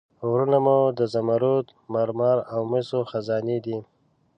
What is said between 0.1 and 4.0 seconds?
غرونه مو د زمرد، مرمر او مسو خزانې دي.